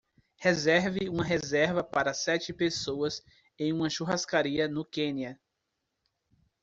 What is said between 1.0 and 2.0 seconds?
uma reserva